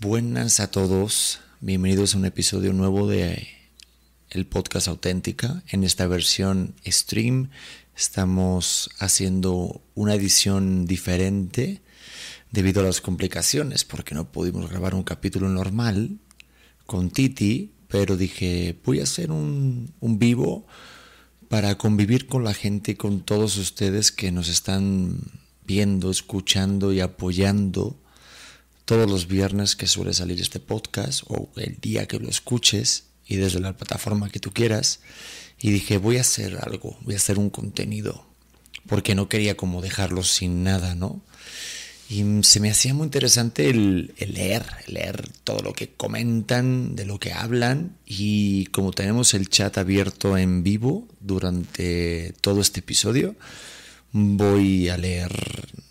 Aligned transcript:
Buenas, 0.00 0.60
a 0.60 0.70
todos. 0.70 1.40
Bienvenidos 1.60 2.14
a 2.14 2.18
un 2.18 2.24
episodio 2.24 2.72
nuevo 2.72 3.06
de 3.06 3.48
el 4.30 4.46
podcast 4.46 4.88
Auténtica. 4.88 5.62
En 5.68 5.84
esta 5.84 6.06
versión 6.06 6.74
stream 6.86 7.50
estamos 7.94 8.88
haciendo 8.98 9.82
una 9.94 10.14
edición 10.14 10.86
diferente 10.86 11.82
debido 12.50 12.80
a 12.80 12.84
las 12.84 13.02
complicaciones, 13.02 13.84
porque 13.84 14.14
no 14.14 14.32
pudimos 14.32 14.70
grabar 14.70 14.94
un 14.94 15.02
capítulo 15.02 15.50
normal 15.50 16.16
con 16.86 17.10
Titi, 17.10 17.72
pero 17.88 18.16
dije, 18.16 18.74
voy 18.86 19.00
a 19.00 19.02
hacer 19.02 19.30
un, 19.30 19.92
un 20.00 20.18
vivo 20.18 20.66
para 21.50 21.76
convivir 21.76 22.26
con 22.26 22.42
la 22.42 22.54
gente, 22.54 22.96
con 22.96 23.20
todos 23.20 23.58
ustedes 23.58 24.12
que 24.12 24.32
nos 24.32 24.48
están 24.48 25.20
viendo, 25.66 26.10
escuchando 26.10 26.90
y 26.94 27.00
apoyando 27.00 27.98
todos 28.88 29.10
los 29.10 29.28
viernes 29.28 29.76
que 29.76 29.86
suele 29.86 30.14
salir 30.14 30.40
este 30.40 30.60
podcast 30.60 31.22
o 31.26 31.50
el 31.56 31.76
día 31.78 32.08
que 32.08 32.18
lo 32.18 32.26
escuches 32.26 33.04
y 33.26 33.36
desde 33.36 33.60
la 33.60 33.76
plataforma 33.76 34.30
que 34.30 34.40
tú 34.40 34.50
quieras. 34.54 35.00
Y 35.60 35.70
dije, 35.72 35.98
voy 35.98 36.16
a 36.16 36.22
hacer 36.22 36.56
algo, 36.62 36.96
voy 37.02 37.12
a 37.12 37.18
hacer 37.18 37.38
un 37.38 37.50
contenido, 37.50 38.26
porque 38.86 39.14
no 39.14 39.28
quería 39.28 39.58
como 39.58 39.82
dejarlo 39.82 40.22
sin 40.22 40.64
nada, 40.64 40.94
¿no? 40.94 41.20
Y 42.08 42.24
se 42.44 42.60
me 42.60 42.70
hacía 42.70 42.94
muy 42.94 43.04
interesante 43.04 43.68
el, 43.68 44.14
leer, 44.20 44.64
leer 44.86 45.28
todo 45.44 45.60
lo 45.60 45.74
que 45.74 45.92
comentan, 45.92 46.96
de 46.96 47.04
lo 47.04 47.20
que 47.20 47.34
hablan. 47.34 47.98
Y 48.06 48.66
como 48.66 48.92
tenemos 48.92 49.34
el 49.34 49.50
chat 49.50 49.76
abierto 49.76 50.38
en 50.38 50.62
vivo 50.62 51.06
durante 51.20 52.32
todo 52.40 52.62
este 52.62 52.80
episodio, 52.80 53.36
voy 54.12 54.88
a 54.88 54.96
leer 54.96 55.30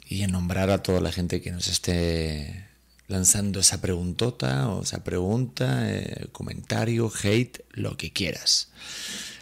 y 0.10 0.24
a 0.24 0.28
nombrar 0.28 0.72
a 0.72 0.82
toda 0.82 1.00
la 1.00 1.12
gente 1.12 1.44
que 1.44 1.52
nos 1.52 1.68
esté 1.68 2.67
lanzando 3.08 3.60
esa 3.60 3.82
preguntota 3.82 4.70
o 4.70 4.84
esa 4.84 5.04
pregunta, 5.04 5.90
eh, 5.90 6.28
comentario, 6.32 7.12
hate, 7.24 7.60
lo 7.72 7.98
que 7.98 8.12
quieras. 8.12 8.70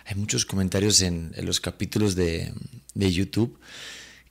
Hay 0.06 0.16
muchos 0.16 0.46
comentarios 0.46 1.02
en, 1.02 1.34
los 1.42 1.60
capítulos 1.60 2.16
de, 2.16 2.54
de, 2.94 3.12
YouTube 3.12 3.60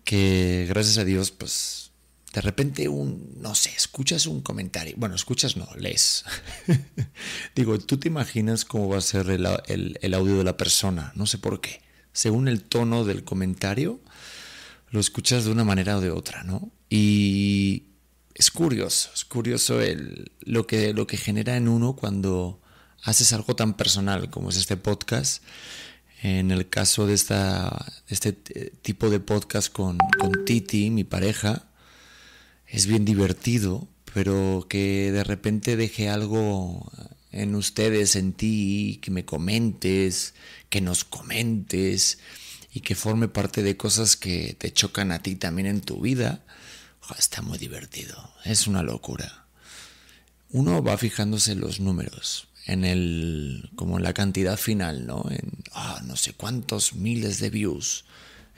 que 0.05 0.67
gracias 0.69 0.99
a 0.99 1.05
Dios, 1.05 1.33
pues 1.33 1.91
de 2.33 2.41
repente 2.41 2.89
un, 2.89 3.35
no 3.41 3.55
sé, 3.57 3.71
escuchas 3.77 4.27
un 4.27 4.41
comentario, 4.41 4.95
bueno, 4.97 5.17
escuchas 5.17 5.57
no, 5.57 5.69
lees. 5.77 6.25
Digo, 7.57 7.79
tú 7.79 7.97
te 7.97 8.09
imaginas 8.09 8.65
cómo 8.65 8.89
va 8.89 8.99
a 8.99 9.01
ser 9.01 9.31
el, 9.31 9.47
el, 9.67 9.99
el 10.01 10.15
audio 10.15 10.39
de 10.39 10.45
la 10.45 10.57
persona, 10.57 11.13
no 11.17 11.27
sé 11.27 11.39
por 11.39 11.61
qué. 11.61 11.83
Según 12.13 12.47
el 12.47 12.63
tono 12.63 13.05
del 13.05 13.25
comentario, 13.25 14.01
lo 14.91 15.01
escuchas 15.01 15.45
de 15.45 15.51
una 15.51 15.65
manera 15.65 15.99
o 15.99 16.01
de 16.01 16.11
otra, 16.13 16.45
¿no? 16.45 16.71
Y 16.89 17.94
es 18.35 18.51
curioso, 18.51 19.11
es 19.15 19.25
curioso 19.25 19.81
el, 19.81 20.33
lo, 20.41 20.67
que, 20.67 20.93
lo 20.93 21.07
que 21.07 21.17
genera 21.17 21.57
en 21.57 21.69
uno 21.69 21.95
cuando 21.95 22.61
haces 23.03 23.33
algo 23.33 23.55
tan 23.55 23.75
personal 23.75 24.29
como 24.29 24.51
es 24.51 24.57
este 24.57 24.77
podcast. 24.77 25.43
En 26.23 26.51
el 26.51 26.69
caso 26.69 27.07
de, 27.07 27.15
esta, 27.15 27.93
este 28.09 28.33
tipo 28.33 29.11
de 29.11 29.21
podcast 29.21 29.71
con, 29.71 29.99
con 30.19 30.45
Titi, 30.45 30.91
mi 30.91 31.05
pareja, 31.05 31.69
es 32.67 32.87
bien 32.87 33.05
divertido, 33.05 33.87
pero 34.13 34.67
que 34.69 35.13
de 35.13 35.23
repente 35.23 35.77
deje 35.77 36.09
algo 36.09 36.91
en 37.31 37.55
ustedes, 37.55 38.17
en 38.17 38.33
ti, 38.33 39.01
que 39.03 39.11
me 39.11 39.25
comentes, 39.25 40.35
que 40.71 40.81
nos 40.81 41.05
comentes 41.05 42.19
y 42.73 42.81
que 42.81 42.95
forme 42.95 43.29
parte 43.29 43.63
de 43.63 43.77
cosas 43.77 44.17
que 44.17 44.57
te 44.59 44.73
chocan 44.73 45.13
a 45.13 45.21
ti 45.21 45.37
también 45.37 45.69
en 45.69 45.83
tu 45.83 46.01
vida 46.01 46.43
está 47.19 47.43
muy 47.43 47.59
divertido, 47.59 48.33
es 48.45 48.67
una 48.67 48.83
locura. 48.83 49.47
Uno 50.51 50.83
va 50.83 50.97
fijándose 50.99 51.53
en 51.53 51.61
los 51.61 51.81
números, 51.81 52.49
en 52.67 52.85
el, 52.85 53.71
como 53.75 53.99
en 53.99 54.05
la 54.05 54.15
cantidad 54.15 54.57
final, 54.57 55.07
¿no? 55.07 55.27
En, 55.31 55.51
ah, 55.73 56.01
no 56.05 56.17
sé 56.17 56.33
cuántos 56.33 56.95
miles 56.95 57.41
de 57.41 57.51
views, 57.51 58.05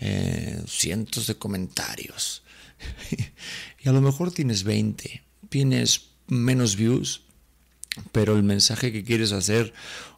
eh, 0.01 0.63
cientos 0.67 1.27
de 1.27 1.37
comentarios. 1.37 2.43
y 3.83 3.89
a 3.89 3.93
lo 3.93 4.01
mejor 4.01 4.33
tienes 4.33 4.65
20, 4.65 5.23
tienes 5.49 6.09
menos 6.27 6.77
views, 6.77 7.23
pero 8.13 8.37
el 8.37 8.43
mensaje 8.43 8.93
que 8.93 9.05
quieres 9.05 9.33
hacer 9.33 9.73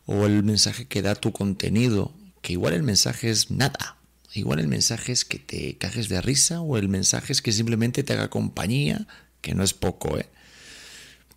o 0.07 0.27
el 0.27 0.43
mensaje 0.43 0.87
que 0.87 1.03
da 1.03 1.15
tu 1.15 1.33
contenido, 1.33 2.13
que 2.43 2.55
igual 2.55 2.75
el 2.75 2.83
mensaje 2.83 3.31
es 3.31 3.51
nada, 3.51 3.98
Igual 4.35 4.61
el 4.61 4.69
mensaje 4.69 5.13
es 5.13 5.25
que 5.25 5.39
te 5.39 5.79
cajes 5.79 6.09
de 6.09 6.21
risa 6.21 6.61
o 6.61 6.77
el 6.77 6.89
mensaje 6.89 7.33
es 7.33 7.43
que 7.43 7.53
simplemente 7.53 8.03
te 8.03 8.13
haga 8.13 8.29
compañía, 8.29 9.07
que 9.41 9.55
no 9.55 9.63
es 9.63 9.75
poco, 9.75 10.19
¿eh? 10.19 10.29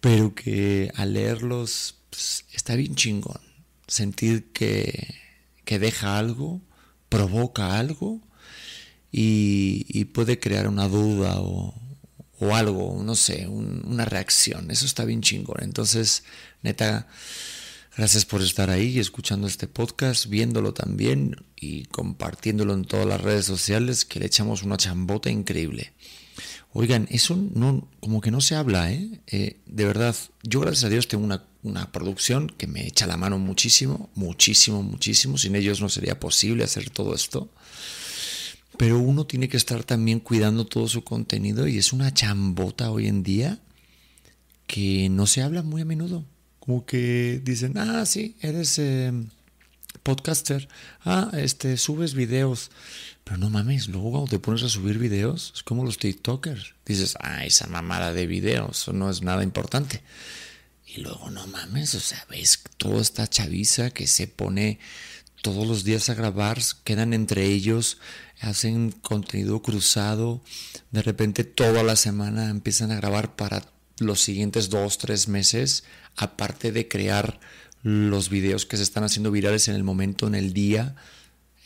Pero 0.02 0.36
que 0.36 0.92
al 0.96 1.14
leerlos 1.14 1.96
pues, 2.10 2.46
está 2.54 2.76
bien 2.76 2.96
chingón. 2.96 3.40
Sentir 3.88 4.52
que, 4.52 5.16
que 5.64 5.80
deja 5.80 6.18
algo, 6.18 6.62
provoca 7.10 7.78
algo 7.78 8.22
y, 9.12 10.06
puede 10.06 10.40
crear 10.40 10.68
una 10.68 10.88
duda 10.88 11.40
o, 11.40 11.74
o 12.40 12.56
algo, 12.56 13.02
no 13.04 13.16
sé, 13.16 13.48
una 13.48 14.06
reacción. 14.06 14.72
Eso 14.72 14.86
está 14.86 15.06
bien 15.06 15.22
chingón. 15.22 15.58
Entonces, 15.62 16.24
neta, 16.62 17.08
Gracias 17.98 18.24
por 18.24 18.42
estar 18.42 18.70
ahí 18.70 19.00
escuchando 19.00 19.48
este 19.48 19.68
podcast, 19.68 20.28
viéndolo 20.28 20.74
también 20.74 21.36
y 21.58 21.84
compartiéndolo 21.86 22.74
en 22.74 22.86
todas 22.86 23.06
las 23.06 23.20
redes 23.20 23.46
sociales, 23.46 24.06
que 24.06 24.22
le 24.22 24.28
echamos 24.28 24.64
una 24.64 24.78
chambota 24.78 25.30
increíble. 25.30 25.92
Oigan, 26.72 27.06
eso 27.12 27.36
no, 27.36 27.90
como 28.00 28.22
que 28.22 28.32
no 28.32 28.40
se 28.40 28.56
habla, 28.56 28.94
¿eh? 28.94 29.20
¿eh? 29.28 29.60
de 29.66 29.86
verdad, 29.86 30.16
yo 30.42 30.62
gracias 30.62 30.86
a 30.86 30.90
Dios 30.90 31.10
tengo 31.10 31.26
una, 31.26 31.44
una, 31.64 31.92
producción 31.92 32.48
que 32.48 32.66
me 32.66 32.88
echa 32.88 33.08
la 33.08 33.18
mano 33.18 33.38
muchísimo, 33.40 34.10
muchísimo, 34.16 34.82
muchísimo. 34.82 35.38
Sin 35.38 35.58
ellos 35.58 35.82
no 35.82 35.90
sería 35.90 36.18
posible 36.18 36.64
hacer 36.64 36.90
todo 36.92 37.14
esto. 37.14 37.50
Pero 38.78 39.00
uno 39.00 39.28
tiene 39.28 39.50
que 39.50 39.58
estar 39.58 39.84
también 39.84 40.22
cuidando 40.22 40.66
todo 40.66 40.88
su 40.88 41.04
contenido 41.04 41.68
y 41.68 41.78
es 41.78 41.92
una 41.92 42.14
chambota 42.14 42.90
hoy 42.90 43.08
en 43.08 43.22
día 43.22 43.60
que 44.66 45.10
no 45.10 45.28
se 45.28 45.42
habla 45.42 45.62
muy 45.62 45.82
a 45.82 45.86
menudo 45.86 46.24
como 46.62 46.86
que 46.86 47.42
dicen, 47.44 47.78
ah, 47.78 48.06
sí, 48.06 48.38
eres 48.40 48.78
em, 48.78 49.30
podcaster, 50.04 50.70
ah, 51.04 51.32
este, 51.34 51.76
subes 51.76 52.14
videos. 52.14 52.70
Pero 53.24 53.38
no 53.38 53.50
mames, 53.50 53.88
luego 53.88 54.26
te 54.30 54.40
pones 54.40 54.64
a 54.64 54.70
subir 54.70 55.00
videos, 55.00 55.54
es 55.56 55.64
como 55.64 55.84
los 55.84 55.98
TikTokers. 55.98 56.76
Dices, 56.86 57.18
ah, 57.20 57.46
esa 57.46 57.68
mamada 57.68 58.14
de 58.14 58.28
videos, 58.28 58.84
eso 58.84 58.94
no 58.94 59.10
es 59.10 59.24
nada 59.24 59.44
importante. 59.44 60.04
Y 60.86 61.02
luego 61.02 61.32
no 61.32 61.48
mames, 61.48 61.96
o 61.96 62.00
sea, 62.00 62.26
ves 62.30 62.64
toda 62.78 63.02
esta 63.02 63.28
chaviza 63.28 63.90
que 63.90 64.06
se 64.06 64.28
pone 64.28 64.80
todos 65.42 65.68
los 65.68 65.84
días 65.84 66.10
a 66.10 66.14
grabar, 66.14 66.60
quedan 66.84 67.14
entre 67.14 67.46
ellos, 67.46 67.98
hacen 68.40 68.92
contenido 68.92 69.64
cruzado, 69.64 70.44
de 70.92 71.02
repente 71.02 71.44
toda 71.44 71.82
la 71.82 71.96
semana 71.96 72.50
empiezan 72.50 72.92
a 72.92 72.98
grabar 72.98 73.36
para 73.36 73.64
los 74.02 74.22
siguientes 74.22 74.70
dos, 74.70 74.98
tres 74.98 75.28
meses, 75.28 75.84
aparte 76.16 76.72
de 76.72 76.88
crear 76.88 77.40
los 77.84 78.30
videos 78.30 78.66
que 78.66 78.78
se 78.78 78.84
están 78.84 79.04
haciendo 79.04 79.32
virales 79.32 79.68
en 79.68 79.76
el 79.76 79.84
momento, 79.84 80.28
en 80.28 80.36
el 80.36 80.54
día, 80.54 80.96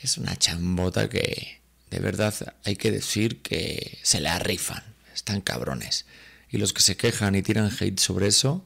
es 0.00 0.18
una 0.18 0.36
chambota 0.36 1.08
que 1.08 1.60
de 1.90 1.98
verdad 1.98 2.34
hay 2.64 2.76
que 2.76 2.90
decir 2.90 3.42
que 3.42 3.98
se 4.02 4.20
la 4.20 4.38
rifan, 4.38 4.82
están 5.14 5.40
cabrones. 5.40 6.06
Y 6.50 6.58
los 6.58 6.72
que 6.72 6.82
se 6.82 6.96
quejan 6.96 7.34
y 7.34 7.42
tiran 7.42 7.70
hate 7.70 7.98
sobre 7.98 8.28
eso 8.28 8.64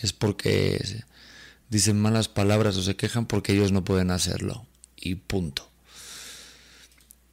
es 0.00 0.12
porque 0.12 1.04
dicen 1.70 2.00
malas 2.00 2.28
palabras 2.28 2.76
o 2.76 2.82
se 2.82 2.96
quejan 2.96 3.26
porque 3.26 3.52
ellos 3.52 3.72
no 3.72 3.84
pueden 3.84 4.10
hacerlo. 4.10 4.66
Y 4.96 5.14
punto. 5.14 5.70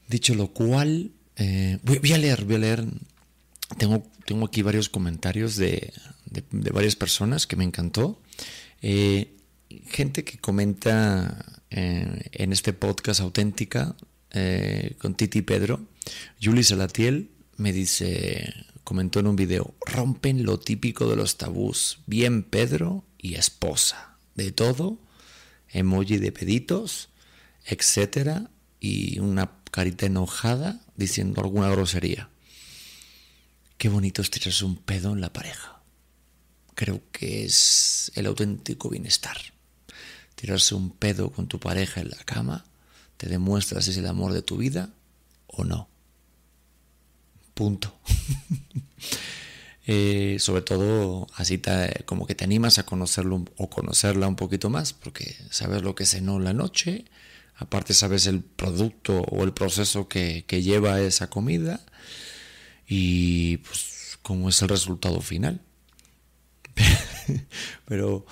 Dicho 0.08 0.36
lo 0.36 0.50
cual, 0.50 1.12
eh, 1.36 1.80
voy, 1.84 2.14
a 2.14 2.18
leer, 2.18 2.46
voy 2.46 2.56
a 2.56 2.60
leer 2.60 2.86
tengo, 3.78 4.06
tengo 4.26 4.46
aquí 4.46 4.62
varios 4.62 4.90
comentarios 4.90 5.56
de, 5.56 5.94
varias 6.52 6.96
personas 6.96 7.48
que 7.48 7.56
me 7.56 7.64
encantó. 7.64 8.20
Eh, 8.82 9.38
gente 9.88 10.24
que 10.24 10.40
comenta 10.40 11.46
eh, 11.70 12.30
en 12.32 12.52
este 12.52 12.74
podcast 12.74 13.22
auténtica 13.22 13.96
eh, 14.32 14.96
con 14.98 15.16
Titi 15.16 15.42
Pedro. 15.42 15.80
Juli 16.42 16.64
Salatiel 16.64 17.30
me 17.58 17.72
dice, 17.72 18.54
comentó 18.84 19.20
en 19.20 19.28
un 19.28 19.36
video, 19.36 19.76
rompen 19.86 20.44
lo 20.44 20.60
típico 20.60 21.08
de 21.08 21.16
los 21.16 21.38
tabús. 21.38 22.00
Bien 22.08 22.44
Pedro 22.44 23.06
y 23.18 23.36
esposa. 23.36 24.18
De 24.34 24.52
todo, 24.52 25.00
emoji 25.70 26.18
de 26.18 26.32
peditos, 26.32 27.10
etcétera, 27.66 28.50
y 28.82 29.20
una 29.20 29.52
carita 29.72 30.08
enojada 30.08 30.82
diciendo 30.98 31.42
alguna 31.42 31.70
grosería. 31.70 32.30
Qué 33.78 33.90
bonito 33.90 34.22
es 34.22 34.32
tirarse 34.32 34.66
un 34.66 34.78
pedo 34.78 35.14
en 35.14 35.22
la 35.22 35.34
pareja. 35.34 35.82
Creo 36.76 37.02
que 37.12 37.46
es 37.46 38.12
el 38.16 38.26
auténtico 38.26 38.90
bienestar. 38.90 39.38
Tirarse 40.36 40.76
un 40.76 40.92
pedo 40.92 41.32
con 41.32 41.48
tu 41.48 41.60
pareja 41.60 42.02
en 42.02 42.10
la 42.10 42.24
cama 42.26 42.66
te 43.18 43.28
demuestra 43.28 43.82
si 43.82 43.92
es 43.92 43.98
el 43.98 44.08
amor 44.08 44.34
de 44.34 44.42
tu 44.42 44.58
vida 44.58 44.90
o 45.48 45.64
no. 45.64 45.90
Punto. 47.54 47.98
Eh, 49.88 50.38
sobre 50.40 50.64
todo 50.64 51.28
así 51.36 51.62
como 52.06 52.26
que 52.26 52.34
te 52.34 52.44
animas 52.44 52.80
a 52.80 52.88
conocerlo 52.88 53.46
o 53.56 53.70
conocerla 53.70 54.28
un 54.28 54.36
poquito 54.36 54.72
más, 54.72 54.94
porque 54.94 55.38
sabes 55.52 55.84
lo 55.84 55.94
que 55.94 56.08
cenó 56.08 56.40
la 56.40 56.54
noche, 56.54 57.06
aparte 57.56 57.94
sabes 57.94 58.26
el 58.26 58.42
producto 58.42 59.22
o 59.22 59.44
el 59.44 59.54
proceso 59.54 60.08
que, 60.08 60.44
que 60.48 60.64
lleva 60.64 61.00
esa 61.02 61.30
comida 61.30 61.86
y 62.88 63.58
pues 63.58 64.18
cómo 64.22 64.50
es 64.50 64.62
el 64.62 64.70
resultado 64.70 65.22
final. 65.22 65.62
Pero 67.86 68.26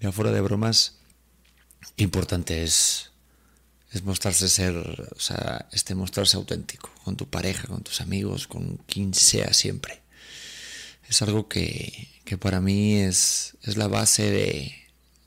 ya 0.00 0.12
fuera 0.12 0.32
de 0.32 0.40
bromas, 0.40 0.96
importante 1.96 2.62
es, 2.62 3.10
es 3.92 4.02
mostrarse 4.02 4.48
ser, 4.48 4.76
o 4.76 5.20
sea, 5.20 5.68
este 5.72 5.94
mostrarse 5.94 6.36
auténtico 6.36 6.90
con 7.04 7.16
tu 7.16 7.28
pareja, 7.28 7.68
con 7.68 7.82
tus 7.82 8.00
amigos, 8.00 8.46
con 8.46 8.76
quien 8.86 9.14
sea 9.14 9.52
siempre. 9.52 10.00
Es 11.08 11.22
algo 11.22 11.48
que, 11.48 12.08
que 12.24 12.38
para 12.38 12.60
mí 12.60 12.96
es, 12.96 13.56
es 13.62 13.76
la 13.76 13.88
base 13.88 14.30
de, 14.30 14.74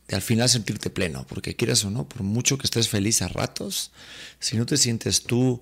de 0.07 0.15
al 0.15 0.21
final 0.21 0.49
sentirte 0.49 0.89
pleno, 0.89 1.25
porque 1.27 1.55
quieras 1.55 1.83
o 1.83 1.89
no, 1.89 2.07
por 2.07 2.23
mucho 2.23 2.57
que 2.57 2.65
estés 2.65 2.89
feliz 2.89 3.21
a 3.21 3.27
ratos, 3.27 3.91
si 4.39 4.57
no 4.57 4.65
te 4.65 4.77
sientes 4.77 5.23
tú 5.23 5.61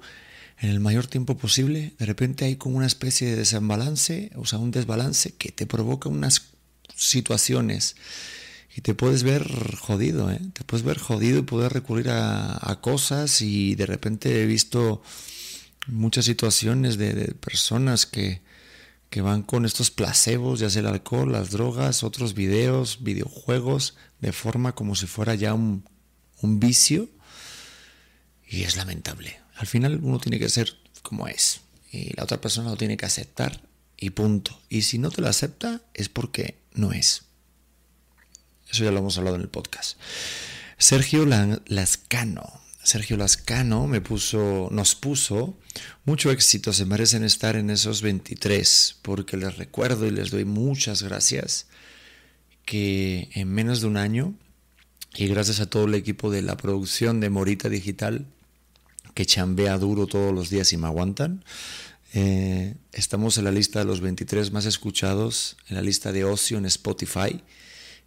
en 0.61 0.69
el 0.69 0.79
mayor 0.79 1.07
tiempo 1.07 1.35
posible, 1.35 1.93
de 1.97 2.05
repente 2.05 2.45
hay 2.45 2.55
como 2.55 2.77
una 2.77 2.85
especie 2.85 3.27
de 3.27 3.35
desembalance, 3.35 4.31
o 4.35 4.45
sea, 4.45 4.59
un 4.59 4.69
desbalance 4.69 5.33
que 5.33 5.51
te 5.51 5.65
provoca 5.65 6.07
unas 6.07 6.49
situaciones 6.95 7.95
y 8.75 8.81
te 8.81 8.93
puedes 8.93 9.23
ver 9.23 9.43
jodido, 9.77 10.29
¿eh? 10.29 10.39
te 10.53 10.63
puedes 10.63 10.85
ver 10.85 10.99
jodido 10.99 11.39
y 11.39 11.41
puedes 11.41 11.71
recurrir 11.71 12.09
a, 12.11 12.79
cosas 12.79 13.41
y 13.41 13.73
de 13.73 13.87
repente 13.87 14.43
he 14.43 14.45
visto 14.45 15.01
muchas 15.87 16.25
situaciones 16.25 16.99
de, 16.99 17.33
personas 17.33 18.05
que, 18.05 18.41
que, 19.09 19.21
van 19.21 19.41
con 19.41 19.65
estos 19.65 19.89
placebos, 19.89 20.59
ya 20.59 20.69
sea 20.69 20.81
el 20.81 20.87
alcohol, 20.87 21.31
las 21.31 21.49
drogas, 21.49 22.03
otros 22.03 22.35
videos, 22.35 22.99
videojuegos, 23.01 23.95
de 24.19 24.31
forma 24.31 24.75
como 24.75 24.93
si 24.93 25.07
fuera 25.07 25.33
ya 25.33 25.55
un 25.55 25.83
vicio 26.41 27.09
y 28.47 28.61
es 28.61 28.77
lamentable. 28.77 29.40
Al 29.61 29.67
final 29.67 29.99
uno 30.01 30.17
tiene 30.17 30.39
que 30.39 30.49
ser 30.49 30.75
como 31.03 31.27
es 31.27 31.61
y 31.91 32.15
la 32.15 32.23
otra 32.23 32.41
persona 32.41 32.71
lo 32.71 32.77
tiene 32.77 32.97
que 32.97 33.05
aceptar 33.05 33.61
y 33.95 34.09
punto. 34.09 34.59
Y 34.69 34.81
si 34.81 34.97
no 34.97 35.11
te 35.11 35.21
lo 35.21 35.27
acepta 35.27 35.83
es 35.93 36.09
porque 36.09 36.55
no 36.73 36.93
es. 36.93 37.25
Eso 38.71 38.83
ya 38.83 38.91
lo 38.91 38.97
hemos 38.97 39.19
hablado 39.19 39.35
en 39.35 39.43
el 39.43 39.49
podcast. 39.49 39.99
Sergio 40.79 41.27
Lascano. 41.27 42.59
Sergio 42.81 43.17
Lascano 43.17 43.85
me 43.85 44.01
puso, 44.01 44.69
nos 44.71 44.95
puso 44.95 45.59
mucho 46.05 46.31
éxito. 46.31 46.73
Se 46.73 46.85
merecen 46.85 47.23
estar 47.23 47.55
en 47.55 47.69
esos 47.69 48.01
23 48.01 48.95
porque 49.03 49.37
les 49.37 49.57
recuerdo 49.57 50.07
y 50.07 50.09
les 50.09 50.31
doy 50.31 50.45
muchas 50.45 51.03
gracias 51.03 51.67
que 52.65 53.29
en 53.35 53.47
menos 53.53 53.81
de 53.81 53.87
un 53.87 53.97
año 53.97 54.33
y 55.13 55.27
gracias 55.27 55.59
a 55.59 55.69
todo 55.69 55.85
el 55.85 55.93
equipo 55.93 56.31
de 56.31 56.41
la 56.41 56.57
producción 56.57 57.19
de 57.19 57.29
Morita 57.29 57.69
Digital 57.69 58.25
que 59.13 59.25
chambea 59.25 59.77
duro 59.77 60.07
todos 60.07 60.33
los 60.33 60.49
días 60.49 60.71
y 60.73 60.77
me 60.77 60.87
aguantan, 60.87 61.43
eh, 62.13 62.75
estamos 62.91 63.37
en 63.37 63.45
la 63.45 63.51
lista 63.51 63.79
de 63.79 63.85
los 63.85 64.01
23 64.01 64.51
más 64.51 64.65
escuchados, 64.65 65.57
en 65.67 65.75
la 65.75 65.81
lista 65.81 66.11
de 66.11 66.25
ocio 66.25 66.57
en 66.57 66.65
Spotify, 66.65 67.41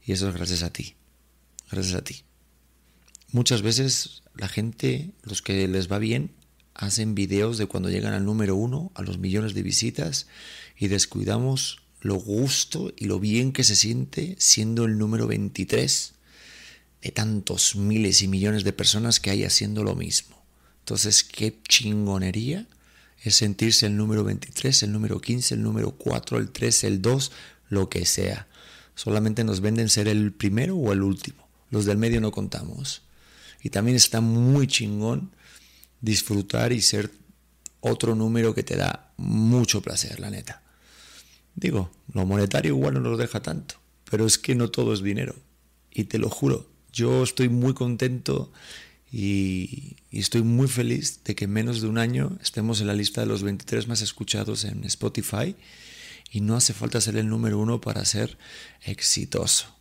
y 0.05 0.13
eso 0.13 0.29
es 0.29 0.35
gracias 0.35 0.63
a 0.63 0.73
ti. 0.73 0.95
Gracias 1.71 1.95
a 1.95 2.05
ti. 2.05 2.23
Muchas 3.33 3.63
veces 3.63 4.23
la 4.35 4.49
gente, 4.49 5.13
los 5.23 5.43
que 5.43 5.67
les 5.69 5.91
va 5.91 5.99
bien, 5.99 6.33
hacen 6.75 7.15
videos 7.15 7.57
de 7.57 7.67
cuando 7.67 7.89
llegan 7.89 8.13
al 8.13 8.25
número 8.25 8.57
uno, 8.57 8.93
a 8.95 9.03
los 9.03 9.19
millones 9.19 9.55
de 9.55 9.63
visitas, 9.63 10.27
y 10.77 10.89
descuidamos 10.89 11.83
lo 12.01 12.17
gusto 12.17 12.93
y 12.97 13.07
lo 13.07 13.19
bien 13.19 13.53
que 13.53 13.65
se 13.65 13.77
siente 13.77 14.37
siendo 14.39 14.85
el 14.85 14.99
número 14.99 15.27
23 15.27 16.13
de 17.01 17.11
tantos 17.13 17.77
miles 17.77 18.23
y 18.23 18.29
millones 18.29 18.63
de 18.63 18.73
personas 18.73 19.21
que 19.21 19.31
hay 19.31 19.45
haciendo 19.45 19.85
lo 19.85 19.95
mismo. 19.95 20.34
Entonces, 20.85 21.25
qué 21.25 21.59
chingonería 21.67 22.67
es 23.23 23.37
sentirse 23.37 23.87
el 23.87 23.97
número 23.97 24.23
23, 24.23 24.83
el 24.83 24.93
número 24.93 25.19
15, 25.19 25.55
el 25.55 25.63
número 25.63 25.93
4, 25.93 26.37
el 26.37 26.51
3, 26.51 26.85
el 26.85 27.01
2, 27.01 27.33
lo 27.71 27.89
que 27.89 28.05
sea. 28.05 28.47
Solamente 28.95 29.45
nos 29.45 29.63
venden 29.63 29.89
ser 29.89 30.09
el 30.09 30.31
primero 30.31 30.77
o 30.77 30.93
el 30.93 31.01
último. 31.01 31.49
Los 31.71 31.87
del 31.87 31.97
medio 31.97 32.21
no 32.21 32.33
contamos. 32.33 33.01
Y 33.63 33.71
también 33.71 33.97
está 33.97 34.21
muy 34.21 34.67
chingón 34.67 35.31
disfrutar 36.03 36.75
y 36.75 36.83
ser 36.83 37.11
otro 37.81 38.15
número 38.15 38.55
que 38.55 38.63
te 38.63 38.77
da 38.77 39.11
mucho 39.17 39.81
placer, 39.81 40.21
la 40.21 40.29
neta. 40.29 40.61
Digo, 41.55 41.91
lo 42.13 42.27
monetario 42.27 42.77
igual 42.77 42.93
no 42.93 43.01
nos 43.01 43.19
deja 43.19 43.41
tanto, 43.41 43.77
pero 44.11 44.27
es 44.27 44.37
que 44.37 44.55
no 44.55 44.71
todo 44.71 44.93
es 44.93 45.03
dinero. 45.03 45.35
Y 45.91 46.05
te 46.05 46.19
lo 46.19 46.29
juro, 46.29 46.69
yo 46.93 47.23
estoy 47.23 47.49
muy 47.49 47.73
contento 47.73 48.53
y, 49.17 49.97
estoy 50.11 50.43
muy 50.43 50.67
feliz 50.67 51.21
de 51.23 51.37
que 51.37 51.45
en 51.45 51.53
menos 51.53 51.81
de 51.81 51.87
un 51.87 51.99
año 51.99 52.37
estemos 52.43 52.81
en 52.81 52.89
la 52.89 52.95
lista 52.95 53.21
de 53.21 53.29
los 53.29 53.45
23 53.45 53.87
más 53.87 54.03
escuchados 54.03 54.65
en 54.65 54.83
Spotify 54.83 55.55
y 56.33 56.41
no 56.41 56.57
hace 56.57 56.73
falta 56.73 57.01
ser 57.01 57.17
el 57.17 57.29
número 57.29 57.61
uno 57.61 57.81
para 57.81 58.05
ser 58.05 58.37
exitoso. 58.83 59.73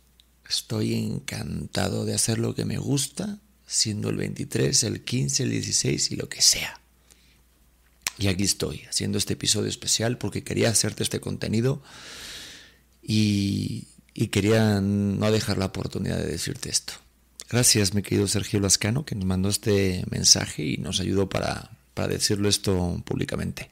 Estoy 0.48 0.94
encantado 0.94 2.04
de 2.04 2.14
hacer 2.14 2.38
lo 2.38 2.54
que 2.54 2.64
me 2.64 2.78
gusta, 2.78 3.40
siendo 3.66 4.08
el 4.08 4.16
23, 4.18 4.84
el 4.84 5.02
15, 5.02 5.42
el 5.42 5.50
16 5.50 6.12
y 6.12 6.16
lo 6.16 6.28
que 6.28 6.40
sea. 6.40 6.80
Y 8.18 8.28
aquí 8.28 8.44
estoy, 8.44 8.82
haciendo 8.88 9.18
este 9.18 9.32
episodio 9.32 9.68
especial 9.68 10.16
porque 10.16 10.44
quería 10.44 10.68
hacerte 10.68 11.02
este 11.02 11.18
contenido 11.18 11.82
y, 13.02 13.88
y 14.14 14.28
quería 14.28 14.80
no 14.80 15.32
dejar 15.32 15.58
la 15.58 15.66
oportunidad 15.66 16.18
de 16.18 16.26
decirte 16.26 16.70
esto. 16.70 17.03
Gracias, 17.50 17.94
mi 17.94 18.02
querido 18.02 18.26
Sergio 18.26 18.58
Lascano, 18.58 19.04
que 19.04 19.14
nos 19.14 19.26
mandó 19.26 19.48
este 19.48 20.04
mensaje 20.10 20.64
y 20.64 20.76
nos 20.78 21.00
ayudó 21.00 21.28
para, 21.28 21.70
para 21.92 22.08
decirlo 22.08 22.48
esto 22.48 23.02
públicamente. 23.04 23.70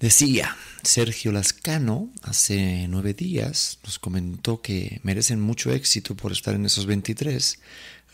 Decía, 0.00 0.56
Sergio 0.82 1.32
Lascano 1.32 2.10
hace 2.22 2.86
nueve 2.88 3.14
días 3.14 3.78
nos 3.84 3.98
comentó 3.98 4.62
que 4.62 5.00
merecen 5.02 5.40
mucho 5.40 5.72
éxito 5.72 6.14
por 6.14 6.32
estar 6.32 6.54
en 6.54 6.66
esos 6.66 6.86
23, 6.86 7.58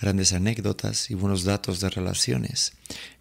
grandes 0.01 0.33
anécdotas 0.33 1.11
y 1.11 1.15
buenos 1.15 1.45
datos 1.45 1.81
de 1.81 1.91
relaciones. 1.91 2.73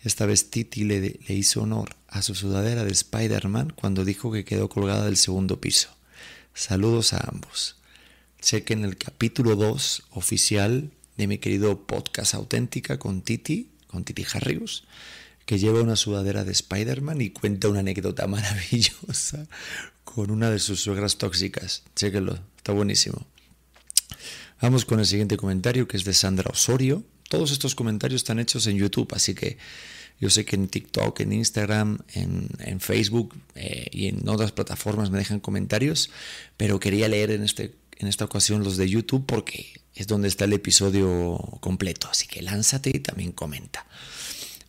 Esta 0.04 0.26
vez 0.26 0.50
Titi 0.50 0.84
le, 0.84 1.20
le 1.28 1.36
hizo 1.36 1.62
honor 1.62 1.96
a 2.08 2.22
su 2.22 2.34
sudadera 2.34 2.84
de 2.84 2.92
Spider-Man 2.92 3.74
cuando 3.76 4.06
dijo 4.06 4.32
que 4.32 4.46
quedó 4.46 4.70
colgada 4.70 5.06
del 5.06 5.18
segundo 5.18 5.62
piso. 5.62 5.90
Saludos 6.54 7.14
a 7.14 7.30
ambos. 7.32 7.78
Chequen 8.42 8.84
el 8.84 8.98
capítulo 8.98 9.56
2 9.56 10.04
oficial 10.12 10.92
de 11.22 11.28
mi 11.28 11.38
querido 11.38 11.86
podcast 11.86 12.34
auténtica 12.34 12.98
con 12.98 13.22
Titi, 13.22 13.70
con 13.86 14.04
Titi 14.04 14.26
Harrius, 14.34 14.86
que 15.46 15.60
lleva 15.60 15.80
una 15.82 15.96
sudadera 15.96 16.44
de 16.44 16.52
Spider-Man 16.52 17.22
y 17.22 17.30
cuenta 17.30 17.70
una 17.70 17.82
anécdota 17.82 18.26
maravillosa 18.28 19.48
con 20.04 20.32
una 20.32 20.50
de 20.50 20.58
sus 20.58 20.82
suegras 20.82 21.20
tóxicas. 21.20 21.84
Chéquenlo, 21.96 22.40
está 22.58 22.72
buenísimo. 22.72 23.28
Vamos 24.64 24.84
con 24.84 25.00
el 25.00 25.06
siguiente 25.06 25.38
comentario 25.38 25.88
que 25.88 25.98
es 25.98 26.06
de 26.06 26.14
Sandra 26.16 26.50
Osorio. 26.50 27.04
Todos 27.30 27.52
estos 27.52 27.76
comentarios 27.76 28.22
están 28.22 28.40
hechos 28.40 28.66
en 28.66 28.78
YouTube, 28.78 29.14
así 29.14 29.36
que 29.36 29.60
yo 30.20 30.32
sé 30.32 30.44
que 30.44 30.56
en 30.56 30.70
TikTok, 30.70 31.20
en 31.20 31.34
Instagram, 31.34 32.00
en, 32.14 32.80
Facebook 32.80 33.36
eh, 33.54 33.86
y 33.92 34.08
en 34.08 34.28
otras 34.28 34.54
plataformas 34.54 35.12
me 35.12 35.20
dejan 35.20 35.40
comentarios, 35.40 36.10
pero 36.58 36.80
quería 36.80 37.08
leer 37.08 37.30
en, 37.30 37.44
este, 37.44 37.76
en 38.00 38.08
esta 38.08 38.26
ocasión 38.26 38.64
los 38.64 38.76
de 38.76 38.90
YouTube 38.90 39.28
porque 39.28 39.81
es 39.96 40.08
donde 40.08 40.28
está 40.28 40.46
el 40.46 40.54
episodio 40.54 41.38
completo. 41.60 42.08
Así 42.10 42.28
que 42.28 42.42
lánzate 42.42 42.92
y 42.94 43.00
también 43.00 43.32
comenta. 43.32 43.86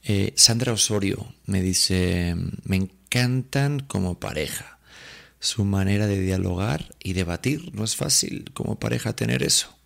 Eh, 0.04 0.32
Sandra 0.36 0.72
Osorio 0.72 1.32
me 1.46 1.62
dice, 1.62 2.34
me 2.64 2.76
encantan 2.76 3.80
como 3.80 4.18
pareja. 4.18 4.78
Su 5.38 5.64
manera 5.64 6.06
de 6.06 6.20
dialogar 6.20 6.94
y 7.00 7.14
debatir 7.14 7.74
no 7.74 7.84
es 7.84 7.96
fácil 7.96 8.50
como 8.52 8.78
pareja 8.78 9.16
tener 9.16 9.42
eso. 9.42 9.76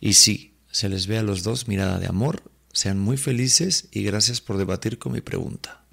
Y 0.00 0.14
sí, 0.14 0.54
se 0.70 0.88
les 0.88 1.06
ve 1.06 1.18
a 1.18 1.22
los 1.22 1.42
dos 1.42 1.68
mirada 1.68 1.98
de 1.98 2.06
amor. 2.06 2.50
Sean 2.72 2.98
muy 2.98 3.18
felices 3.18 3.88
y 3.92 4.02
gracias 4.02 4.40
por 4.40 4.56
debatir 4.56 4.98
con 4.98 5.12
mi 5.12 5.20
pregunta. 5.20 5.84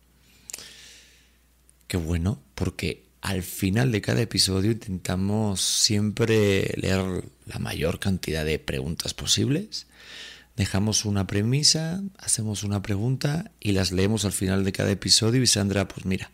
Qué 1.88 1.98
bueno, 1.98 2.42
porque 2.56 3.09
al 3.22 3.44
final 3.44 3.92
de 3.92 4.02
cada 4.02 4.22
episodio 4.22 4.72
intentamos 4.72 5.62
siempre 5.62 6.74
leer 6.78 7.26
la 7.46 7.60
mayor 7.60 8.00
cantidad 8.00 8.46
de 8.46 8.60
preguntas 8.60 9.14
posibles. 9.14 9.88
Dejamos 10.56 11.06
una 11.06 11.26
premisa, 11.26 12.02
hacemos 12.18 12.64
una 12.64 12.82
pregunta 12.82 13.52
y 13.60 13.72
las 13.72 13.92
leemos 13.92 14.26
al 14.26 14.32
final 14.32 14.66
de 14.66 14.72
cada 14.72 14.92
episodio. 14.92 15.42
Y 15.42 15.48
Sandra, 15.48 15.88
pues 15.88 16.06
mira, 16.06 16.32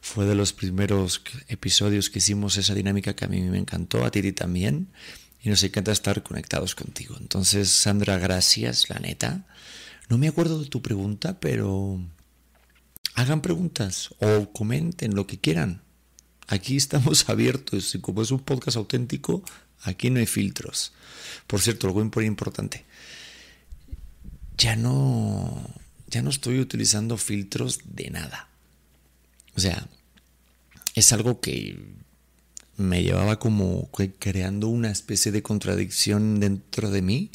fue 0.00 0.26
de 0.26 0.34
los 0.34 0.52
primeros 0.52 1.22
episodios 1.48 2.10
que 2.10 2.18
hicimos 2.18 2.56
esa 2.56 2.74
dinámica 2.74 3.16
que 3.16 3.24
a 3.24 3.28
mí 3.28 3.40
me 3.40 3.58
encantó, 3.58 4.04
a 4.04 4.10
ti 4.10 4.32
también. 4.32 4.88
Y 5.42 5.50
nos 5.50 5.62
encanta 5.62 5.92
estar 5.92 6.22
conectados 6.22 6.74
contigo. 6.74 7.16
Entonces, 7.20 7.68
Sandra, 7.68 8.18
gracias, 8.18 8.88
la 8.90 8.98
neta. 8.98 9.44
No 10.08 10.18
me 10.18 10.28
acuerdo 10.28 10.60
de 10.60 10.68
tu 10.68 10.80
pregunta, 10.80 11.38
pero 11.40 12.00
hagan 13.14 13.42
preguntas 13.42 14.10
o 14.20 14.52
comenten 14.52 15.14
lo 15.14 15.26
que 15.26 15.38
quieran 15.38 15.83
Aquí 16.48 16.76
estamos 16.76 17.28
abiertos 17.28 17.94
y 17.94 18.00
como 18.00 18.22
es 18.22 18.30
un 18.30 18.40
podcast 18.40 18.76
auténtico, 18.76 19.42
aquí 19.82 20.10
no 20.10 20.20
hay 20.20 20.26
filtros. 20.26 20.92
Por 21.46 21.60
cierto, 21.60 21.86
algo 21.86 22.04
muy 22.04 22.26
importante. 22.26 22.84
Ya 24.56 24.76
no, 24.76 25.68
ya 26.08 26.22
no 26.22 26.30
estoy 26.30 26.60
utilizando 26.60 27.16
filtros 27.16 27.80
de 27.84 28.10
nada. 28.10 28.48
O 29.56 29.60
sea, 29.60 29.86
es 30.94 31.12
algo 31.12 31.40
que 31.40 31.78
me 32.76 33.02
llevaba 33.02 33.38
como 33.38 33.88
creando 34.18 34.68
una 34.68 34.90
especie 34.90 35.32
de 35.32 35.42
contradicción 35.42 36.40
dentro 36.40 36.90
de 36.90 37.02
mí. 37.02 37.30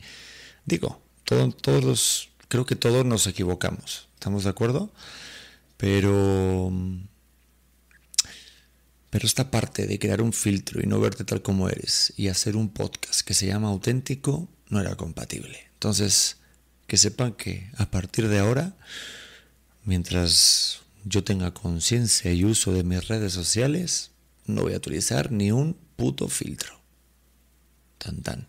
Digo, 0.65 1.01
todos, 1.23 2.29
creo 2.47 2.65
que 2.65 2.75
todos 2.75 3.05
nos 3.05 3.27
equivocamos, 3.27 4.07
¿estamos 4.15 4.43
de 4.43 4.49
acuerdo? 4.49 4.91
Pero, 5.77 6.71
pero 9.09 9.25
esta 9.25 9.51
parte 9.51 9.87
de 9.87 9.99
crear 9.99 10.21
un 10.21 10.33
filtro 10.33 10.81
y 10.81 10.87
no 10.87 10.99
verte 10.99 11.23
tal 11.23 11.41
como 11.41 11.69
eres 11.69 12.13
y 12.15 12.27
hacer 12.27 12.55
un 12.55 12.69
podcast 12.69 13.21
que 13.21 13.33
se 13.33 13.47
llama 13.47 13.69
auténtico 13.69 14.47
no 14.69 14.79
era 14.79 14.95
compatible. 14.95 15.69
Entonces, 15.73 16.37
que 16.87 16.97
sepan 16.97 17.33
que 17.33 17.71
a 17.77 17.89
partir 17.89 18.27
de 18.27 18.39
ahora, 18.39 18.75
mientras 19.83 20.81
yo 21.05 21.23
tenga 21.23 21.53
conciencia 21.53 22.31
y 22.33 22.45
uso 22.45 22.71
de 22.73 22.83
mis 22.83 23.07
redes 23.07 23.33
sociales, 23.33 24.11
no 24.45 24.63
voy 24.63 24.73
a 24.73 24.77
utilizar 24.77 25.31
ni 25.31 25.51
un 25.51 25.75
puto 25.95 26.27
filtro. 26.27 26.79
Tan 27.97 28.21
tan. 28.21 28.47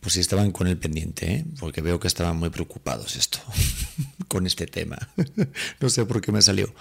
Por 0.00 0.10
si 0.10 0.20
estaban 0.20 0.50
con 0.50 0.66
el 0.66 0.78
pendiente, 0.78 1.30
¿eh? 1.30 1.44
porque 1.58 1.82
veo 1.82 2.00
que 2.00 2.08
estaban 2.08 2.36
muy 2.38 2.48
preocupados 2.48 3.16
esto, 3.16 3.38
con 4.28 4.46
este 4.46 4.66
tema. 4.66 4.96
no 5.80 5.90
sé 5.90 6.06
por 6.06 6.22
qué 6.22 6.32
me 6.32 6.40
salió. 6.40 6.74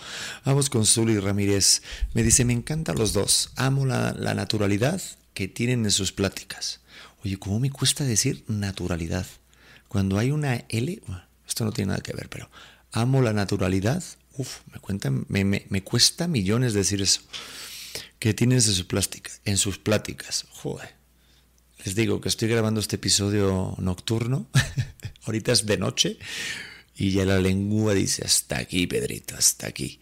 Vamos 0.46 0.70
con 0.70 0.86
Zuli 0.86 1.20
Ramírez. 1.20 1.82
Me 2.14 2.24
dice, 2.24 2.46
me 2.46 2.54
encantan 2.54 2.98
los 2.98 3.12
dos. 3.12 3.52
Amo 3.58 3.86
la, 3.86 4.14
naturalidad 4.14 5.02
que 5.34 5.50
tienen 5.50 5.84
en 5.84 5.92
sus 5.92 6.14
pláticas. 6.14 6.80
Oye, 7.24 7.38
¿cómo 7.38 7.60
me 7.60 7.70
cuesta 7.70 8.06
decir 8.06 8.46
naturalidad? 8.48 9.28
Cuando 9.90 10.18
hay 10.18 10.32
una 10.32 10.64
L, 10.70 11.02
esto 11.46 11.66
no 11.66 11.74
tiene 11.74 11.90
nada 11.90 12.02
que 12.02 12.14
ver, 12.14 12.30
pero 12.30 12.50
amo 12.94 13.22
la 13.22 13.34
naturalidad. 13.34 14.02
Uf, 14.38 14.60
me, 14.72 14.80
cuenta, 14.80 15.12
me, 15.12 15.84
cuesta 15.84 16.30
millones 16.30 16.74
decir 16.74 17.02
eso 17.02 17.22
que 18.20 18.34
tienes 18.34 18.68
en 18.68 18.74
sus, 18.74 18.86
plásticas, 18.86 19.42
en 19.44 19.58
sus 19.58 19.78
pláticas. 19.78 20.46
Joder. 20.52 20.99
Les 21.86 21.96
digo 21.96 22.20
que 22.20 22.30
estoy 22.30 22.50
grabando 22.50 22.80
este 22.80 22.98
episodio 22.98 23.76
nocturno. 23.78 24.48
Ahorita 25.26 25.52
es 25.52 25.66
de 25.66 25.78
noche. 25.78 26.18
Y 26.96 27.12
ya 27.12 27.24
la 27.24 27.40
lengua 27.40 27.94
dice, 27.94 28.26
hasta 28.26 28.58
aquí, 28.58 28.86
Pedrito, 28.86 29.36
hasta 29.38 29.68
aquí. 29.68 30.02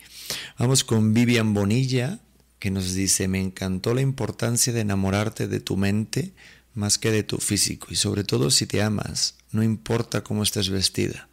Vamos 0.57 0.84
con 0.84 1.13
Vivian 1.13 1.53
Bonilla, 1.53 2.19
que 2.57 2.72
nos 2.72 2.96
dice, 2.96 3.27
me 3.27 3.39
encantó 3.39 3.93
la 3.93 4.01
importancia 4.01 4.74
de 4.74 4.81
enamorarte 4.81 5.48
de 5.48 5.60
tu 5.60 5.77
mente 5.77 6.34
más 6.74 6.98
que 6.98 7.12
de 7.12 7.24
tu 7.24 7.38
físico. 7.38 7.88
Y 7.91 7.96
sobre 7.96 8.24
todo 8.24 8.50
si 8.50 8.65
te 8.65 8.81
amas, 8.81 9.36
no 9.51 9.62
importa 9.62 10.24
cómo 10.24 10.41
estés 10.43 10.69
vestida, 10.69 11.29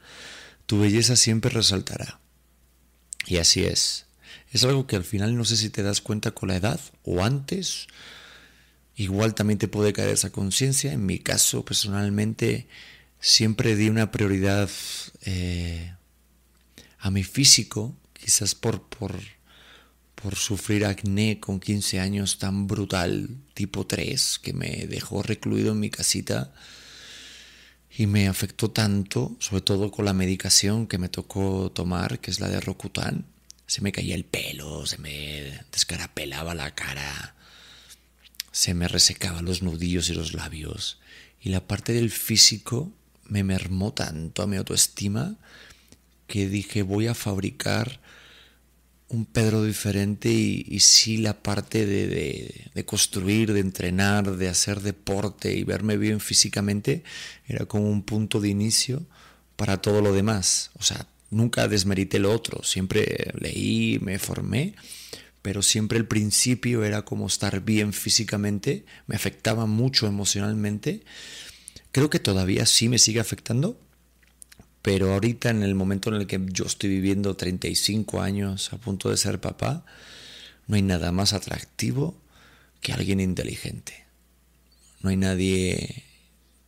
tu 0.66 0.80
belleza 0.80 1.16
siempre 1.16 1.50
resaltará. 1.50 2.20
Y 3.26 3.38
así 3.38 3.64
es. 3.64 4.06
Es 4.52 4.64
algo 4.64 4.86
que 4.86 4.96
al 4.96 5.04
final 5.04 5.36
no 5.36 5.44
sé 5.44 5.56
si 5.56 5.70
te 5.70 5.82
das 5.82 6.00
cuenta 6.00 6.32
con 6.32 6.48
la 6.48 6.56
edad 6.56 6.80
o 7.02 7.24
antes. 7.24 7.86
Igual 8.96 9.34
también 9.34 9.58
te 9.58 9.68
puede 9.68 9.92
caer 9.92 10.10
esa 10.10 10.30
conciencia. 10.30 10.92
En 10.92 11.04
mi 11.04 11.18
caso, 11.18 11.64
personalmente, 11.64 12.68
siempre 13.20 13.76
di 13.76 13.88
una 13.88 14.10
prioridad 14.10 14.70
eh, 15.22 15.94
a 16.98 17.10
mi 17.10 17.24
físico, 17.24 17.94
quizás 18.12 18.54
por, 18.54 18.82
por, 18.82 19.18
por 20.14 20.36
sufrir 20.36 20.86
acné 20.86 21.40
con 21.40 21.60
15 21.60 22.00
años 22.00 22.38
tan 22.38 22.66
brutal, 22.66 23.28
tipo 23.54 23.86
3, 23.86 24.38
que 24.42 24.52
me 24.52 24.86
dejó 24.86 25.22
recluido 25.22 25.72
en 25.72 25.80
mi 25.80 25.90
casita 25.90 26.52
y 27.96 28.06
me 28.06 28.28
afectó 28.28 28.70
tanto, 28.70 29.36
sobre 29.38 29.62
todo 29.62 29.90
con 29.90 30.04
la 30.04 30.14
medicación 30.14 30.86
que 30.86 30.98
me 30.98 31.08
tocó 31.08 31.70
tomar, 31.72 32.20
que 32.20 32.30
es 32.30 32.40
la 32.40 32.48
de 32.48 32.60
Rocutan 32.60 33.26
se 33.66 33.80
me 33.80 33.92
caía 33.92 34.14
el 34.14 34.24
pelo, 34.24 34.86
se 34.86 34.98
me 34.98 35.60
descarapelaba 35.72 36.54
la 36.54 36.74
cara, 36.74 37.34
se 38.54 38.72
me 38.72 38.86
resecaba 38.86 39.42
los 39.42 39.62
nudillos 39.62 40.08
y 40.10 40.14
los 40.14 40.32
labios. 40.32 41.00
Y 41.40 41.48
la 41.48 41.66
parte 41.66 41.92
del 41.92 42.12
físico 42.12 42.92
me 43.24 43.42
mermó 43.42 43.92
tanto 43.92 44.42
a 44.42 44.46
mi 44.46 44.56
autoestima 44.56 45.34
que 46.28 46.48
dije 46.48 46.82
voy 46.82 47.08
a 47.08 47.16
fabricar 47.16 48.00
un 49.08 49.26
Pedro 49.26 49.64
diferente 49.64 50.30
y, 50.30 50.78
sí 50.78 51.16
la 51.16 51.42
parte 51.42 51.84
de, 51.84 52.70
de, 52.72 52.84
construir, 52.84 53.52
de 53.52 53.58
entrenar, 53.58 54.36
de 54.36 54.48
hacer 54.48 54.82
deporte 54.82 55.52
y 55.52 55.64
verme 55.64 55.96
bien 55.96 56.20
físicamente 56.20 57.02
era 57.48 57.66
como 57.66 57.90
un 57.90 58.04
punto 58.04 58.40
de 58.40 58.50
inicio 58.50 59.04
para 59.56 59.82
todo 59.82 60.00
lo 60.00 60.12
demás. 60.12 60.70
O 60.78 60.84
sea, 60.84 61.08
nunca 61.30 61.66
desmerité 61.66 62.20
lo 62.20 62.32
otro, 62.32 62.62
siempre 62.62 63.32
leí, 63.34 63.98
me 64.00 64.20
formé, 64.20 64.74
pero 65.44 65.60
siempre 65.60 65.98
el 65.98 66.06
principio 66.06 66.84
era 66.84 67.04
como 67.04 67.26
estar 67.26 67.60
bien 67.60 67.92
físicamente, 67.92 68.86
me 69.06 69.14
afectaba 69.14 69.66
mucho 69.66 70.06
emocionalmente. 70.06 71.04
Creo 71.92 72.08
que 72.08 72.18
todavía 72.18 72.64
sí 72.64 72.88
me 72.88 72.96
sigue 72.96 73.20
afectando, 73.20 73.78
pero 74.80 75.12
ahorita 75.12 75.50
en 75.50 75.62
el 75.62 75.74
momento 75.74 76.08
en 76.08 76.14
el 76.14 76.26
que 76.26 76.40
yo 76.46 76.64
estoy 76.64 76.88
viviendo 76.88 77.36
35 77.36 78.22
años 78.22 78.72
a 78.72 78.78
punto 78.78 79.10
de 79.10 79.18
ser 79.18 79.38
papá, 79.38 79.84
no 80.66 80.76
hay 80.76 80.82
nada 80.82 81.12
más 81.12 81.34
atractivo 81.34 82.18
que 82.80 82.94
alguien 82.94 83.20
inteligente. 83.20 84.06
No 85.02 85.10
hay 85.10 85.18
nadie 85.18 86.04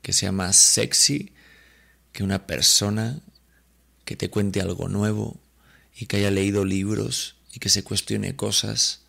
que 0.02 0.12
sea 0.12 0.33
más 0.33 0.54
sexy 0.54 1.33
que 2.12 2.23
una 2.23 2.47
persona 2.47 3.23
que 4.04 4.16
te 4.16 4.28
cuente 4.28 4.61
algo 4.61 4.88
nuevo 4.88 5.40
y 5.99 6.04
que 6.04 6.18
haya 6.18 6.30
leído 6.30 6.66
libros 6.66 7.36
y 7.57 7.59
que 7.59 7.71
se 7.71 7.83
cuestione 7.83 8.37
cosas 8.37 9.01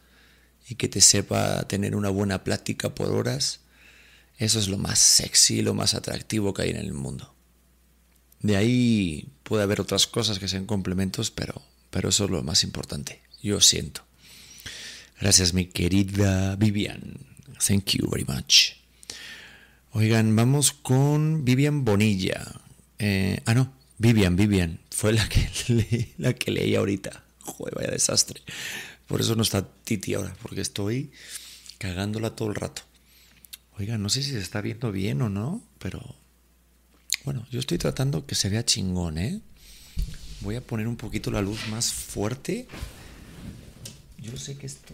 y 0.70 0.76
que 0.76 0.88
te 0.88 1.02
sepa 1.02 1.68
tener 1.68 1.98
una 1.98 2.08
buena 2.08 2.46
plática 2.46 2.96
por 2.96 3.10
horas, 3.10 3.60
eso 4.38 4.58
es 4.58 4.70
lo 4.70 4.78
más 4.78 5.00
sexy, 5.00 5.62
lo 5.62 5.74
más 5.74 5.94
atractivo 5.94 6.54
que 6.54 6.62
hay 6.62 6.70
en 6.70 6.78
el 6.78 6.94
mundo. 6.94 7.34
De 8.40 8.56
ahí 8.56 9.28
puede 9.44 9.64
haber 9.64 9.82
otras 9.82 10.08
cosas 10.08 10.40
que 10.40 10.48
sean 10.48 10.66
complementos, 10.66 11.30
pero, 11.30 11.62
pero 11.90 12.08
eso 12.08 12.24
es 12.24 12.30
lo 12.30 12.42
más 12.42 12.64
importante, 12.64 13.22
yo 13.44 13.60
siento. 13.60 14.06
Gracias 15.20 15.54
mi 15.54 15.66
querida 15.66 16.56
Vivian. 16.56 17.18
Thank 17.68 17.98
you 17.98 18.10
very 18.10 18.24
much. 18.24 18.78
Oigan, 19.92 20.34
vamos 20.38 20.72
con 20.72 21.44
Vivian 21.44 21.84
Bonilla. 21.84 22.46
Eh, 22.98 23.42
ah, 23.46 23.54
no, 23.54 23.74
Vivian, 23.98 24.38
Vivian, 24.38 24.80
fue 24.90 25.12
la 25.12 25.28
que, 25.28 26.14
la 26.18 26.32
que 26.32 26.52
leí 26.52 26.76
ahorita. 26.76 27.27
Joder, 27.48 27.76
vaya 27.76 27.92
desastre. 27.92 28.42
Por 29.08 29.22
eso 29.22 29.36
no 29.36 29.42
está 29.42 29.66
Titi 29.66 30.14
ahora, 30.14 30.36
porque 30.42 30.62
estoy 30.62 31.12
cagándola 31.78 32.36
todo 32.36 32.50
el 32.50 32.56
rato. 32.56 32.82
Oiga, 33.80 33.98
no 33.98 34.10
sé 34.10 34.22
si 34.24 34.32
se 34.32 34.40
está 34.40 34.62
viendo 34.62 34.92
bien 34.92 35.22
o 35.22 35.30
no, 35.30 35.64
pero 35.80 36.16
bueno, 37.24 37.46
yo 37.52 37.60
estoy 37.60 37.78
tratando 37.78 38.26
que 38.26 38.36
se 38.36 38.50
vea 38.50 38.66
chingón, 38.66 39.18
¿eh? 39.18 39.42
Voy 40.42 40.56
a 40.56 40.62
poner 40.62 40.88
un 40.88 40.98
poquito 40.98 41.32
la 41.32 41.42
luz 41.42 41.68
más 41.70 41.92
fuerte. 41.94 42.68
Yo 44.18 44.38
sé 44.38 44.58
que 44.58 44.66
esto... 44.66 44.94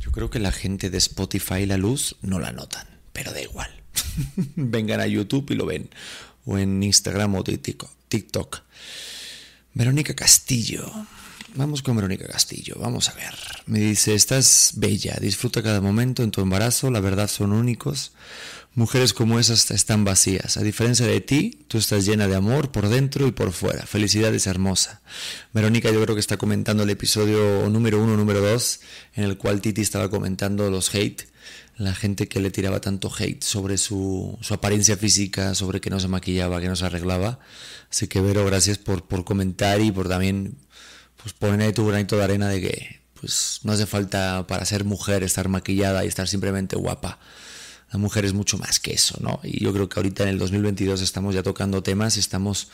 Yo 0.00 0.12
creo 0.12 0.30
que 0.30 0.38
la 0.38 0.52
gente 0.52 0.90
de 0.90 0.98
Spotify 0.98 1.66
la 1.66 1.76
luz 1.76 2.16
no 2.22 2.38
la 2.38 2.52
notan, 2.52 2.86
pero 3.12 3.32
da 3.32 3.42
igual. 3.42 3.70
vengan 4.56 5.00
a 5.00 5.06
YouTube 5.06 5.50
y 5.50 5.54
lo 5.54 5.66
ven. 5.66 5.90
O 6.46 6.56
en 6.56 6.82
Instagram 6.82 7.34
o 7.34 7.44
TikTok. 7.44 8.60
Verónica 9.74 10.14
Castillo. 10.14 10.90
Vamos 11.54 11.82
con 11.82 11.96
Verónica 11.96 12.26
Castillo, 12.26 12.76
vamos 12.78 13.08
a 13.08 13.14
ver. 13.14 13.34
Me 13.66 13.78
dice, 13.78 14.14
estás 14.14 14.72
bella, 14.76 15.16
disfruta 15.20 15.62
cada 15.62 15.80
momento 15.80 16.22
en 16.22 16.30
tu 16.30 16.40
embarazo, 16.40 16.90
la 16.90 17.00
verdad 17.00 17.28
son 17.28 17.52
únicos. 17.52 18.12
Mujeres 18.76 19.14
como 19.14 19.40
esas 19.40 19.70
están 19.70 20.04
vacías. 20.04 20.58
A 20.58 20.62
diferencia 20.62 21.06
de 21.06 21.22
ti, 21.22 21.64
tú 21.66 21.78
estás 21.78 22.04
llena 22.04 22.28
de 22.28 22.36
amor 22.36 22.72
por 22.72 22.90
dentro 22.90 23.26
y 23.26 23.32
por 23.32 23.52
fuera. 23.52 23.86
Felicidades, 23.86 24.46
hermosa. 24.46 25.00
Verónica 25.54 25.90
yo 25.90 26.02
creo 26.02 26.14
que 26.14 26.20
está 26.20 26.36
comentando 26.36 26.82
el 26.82 26.90
episodio 26.90 27.70
número 27.70 28.02
uno, 28.02 28.18
número 28.18 28.42
dos, 28.42 28.80
en 29.14 29.24
el 29.24 29.38
cual 29.38 29.62
Titi 29.62 29.80
estaba 29.80 30.10
comentando 30.10 30.70
los 30.70 30.94
hate 30.94 31.22
la 31.78 31.94
gente 31.94 32.28
que 32.28 32.38
le 32.38 32.50
tiraba 32.50 32.80
tanto 32.80 33.10
hate 33.18 33.42
sobre 33.42 33.78
su, 33.78 34.36
su, 34.42 34.52
apariencia 34.52 34.98
física, 34.98 35.54
sobre 35.54 35.80
que 35.80 35.88
no 35.88 35.98
se 35.98 36.08
maquillaba, 36.08 36.60
que 36.60 36.68
no 36.68 36.76
se 36.76 36.84
arreglaba. 36.84 37.38
Así 37.90 38.08
que 38.08 38.20
Vero, 38.20 38.44
gracias 38.44 38.76
por, 38.76 39.06
por 39.08 39.24
comentar 39.24 39.80
y 39.80 39.90
por 39.90 40.06
también 40.06 40.58
pues, 41.22 41.32
poner 41.32 41.62
ahí 41.62 41.72
tu 41.72 41.86
granito 41.86 42.18
de 42.18 42.24
arena 42.24 42.50
de 42.50 42.60
que 42.60 43.00
pues 43.18 43.60
no 43.62 43.72
hace 43.72 43.86
falta 43.86 44.46
para 44.46 44.66
ser 44.66 44.84
mujer 44.84 45.22
estar 45.22 45.48
maquillada 45.48 46.04
y 46.04 46.08
estar 46.08 46.28
simplemente 46.28 46.76
guapa. 46.76 47.18
La 47.92 47.98
mujer 47.98 48.24
es 48.24 48.32
mucho 48.32 48.58
más 48.58 48.80
que 48.80 48.92
eso, 48.92 49.18
¿no? 49.20 49.40
Y 49.42 49.62
yo 49.62 49.72
creo 49.72 49.88
que 49.88 49.98
ahorita 49.98 50.24
en 50.24 50.30
el 50.30 50.38
2022 50.38 51.00
estamos 51.02 51.34
ya 51.34 51.42
tocando 51.42 51.82
temas, 51.82 52.16
estamos 52.16 52.68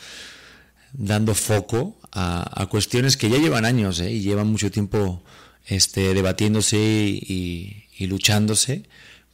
dando 0.92 1.34
foco 1.34 1.96
a, 2.12 2.66
cuestiones 2.70 3.16
que 3.16 3.30
ya 3.30 3.38
llevan 3.38 3.64
años 3.64 4.00
¿eh? 4.00 4.10
y 4.10 4.20
llevan 4.20 4.48
mucho 4.48 4.70
tiempo 4.70 5.22
este, 5.66 6.14
debatiéndose 6.14 6.78
y, 6.78 7.86
luchándose, 8.00 8.82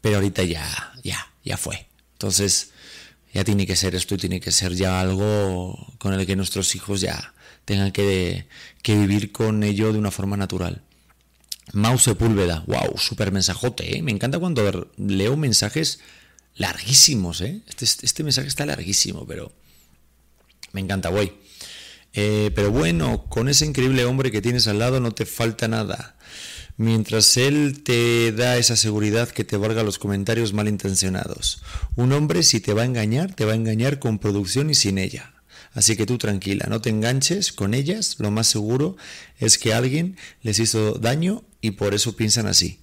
pero 0.03 0.17
ahorita 0.17 0.43
ya, 0.43 0.93
ya, 1.03 1.33
ya 1.43 1.57
fue. 1.57 1.87
Entonces, 2.13 2.73
ya 3.33 3.43
tiene 3.45 3.67
que 3.67 3.77
ser 3.77 3.95
esto 3.95 4.15
y 4.15 4.19
tiene 4.19 4.41
que 4.41 4.53
ser 4.53 4.75
ya 4.75 5.01
algo 5.01 5.95
con 5.97 6.13
el 6.13 6.27
que 6.27 6.37
nuestros 6.37 6.75
hijos 6.75 7.01
ya 7.01 7.33
tengan 7.65 7.93
que, 7.93 8.47
que 8.83 8.95
vivir 8.95 9.33
con 9.33 9.63
ello 9.63 9.91
de 9.91 9.99
una 9.99 10.11
forma 10.11 10.37
natural. 10.37 10.83
Mouse 11.73 12.05
Sepúlveda, 12.05 12.65
wow, 12.67 12.97
súper 12.97 13.33
mensajote, 13.33 13.97
¿eh? 13.97 14.03
me 14.03 14.13
encanta 14.13 14.39
cuando 14.39 14.91
leo 14.97 15.37
mensajes 15.37 16.01
larguísimos, 16.55 17.41
¿eh? 17.41 17.63
este, 17.69 17.85
este 17.85 18.25
mensaje 18.25 18.49
está 18.49 18.67
larguísimo, 18.67 19.27
pero 19.27 19.53
me 20.73 20.81
encanta, 20.81 21.09
voy. 21.11 21.33
Eh, 22.15 22.51
pero 22.55 22.71
bueno, 22.71 23.27
con 23.29 23.49
ese 23.49 23.67
increíble 23.67 24.05
hombre 24.05 24.31
que 24.31 24.43
tienes 24.43 24.67
al 24.67 24.79
lado 24.79 25.01
no 25.01 25.13
te 25.13 25.27
falta 25.27 25.69
nada. 25.69 26.17
Mientras 26.77 27.37
él 27.37 27.83
te 27.83 28.33
da 28.33 28.57
esa 28.57 28.77
seguridad 28.77 29.29
que 29.29 29.45
te 29.45 29.57
valga 29.57 29.83
los 29.83 29.99
comentarios 29.99 30.53
malintencionados. 30.53 31.63
Un 31.97 32.13
hombre 32.13 32.43
si 32.43 32.61
te 32.61 32.73
va 32.73 32.83
a 32.83 32.87
engañar, 32.87 33.35
te 33.35 33.45
va 33.45 33.53
a 33.53 33.57
engañar 33.57 33.99
con 33.99 34.19
producción 34.19 34.71
y 34.71 34.75
sin 34.75 34.99
ella. 34.99 35.35
Así 35.73 35.97
que 35.97 36.07
tú 36.07 36.19
tranquila, 36.19 36.67
no 36.69 36.81
te 36.81 36.91
enganches 36.91 37.53
con 37.53 37.75
ellas, 37.75 38.17
lo 38.19 38.31
más 38.31 38.47
seguro 38.47 38.97
es 39.39 39.59
que 39.59 39.75
alguien 39.75 40.17
les 40.43 40.59
hizo 40.59 40.95
daño 40.95 41.45
y 41.61 41.73
por 41.73 41.95
eso 41.95 42.17
piensan 42.17 42.47
así. 42.47 42.81